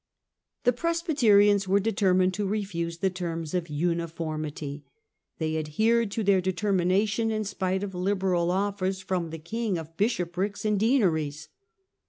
[0.63, 4.83] The Presbyterians were determined to refuse the terms of Uniformity.
[5.37, 9.95] They adhered to their determina tion in spite of liberal offers from the king of
[9.97, 11.49] bishoprics The farewell and deaneries.